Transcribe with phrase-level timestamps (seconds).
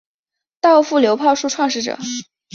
[0.61, 1.99] 稻富流炮术创始者。